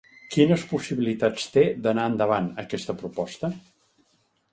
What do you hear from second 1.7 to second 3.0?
d’anar endavant, aquesta